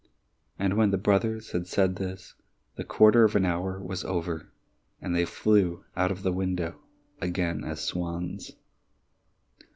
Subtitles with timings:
[0.57, 2.33] And when the brothers had said this,
[2.75, 4.47] the quarter of an hour was over,
[4.99, 6.79] and they flew out of the window
[7.19, 8.53] again as swans.